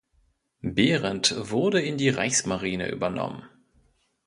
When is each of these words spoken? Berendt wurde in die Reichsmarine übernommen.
Berendt 0.63 1.51
wurde 1.51 1.79
in 1.79 1.95
die 1.95 2.09
Reichsmarine 2.09 2.89
übernommen. 2.89 3.43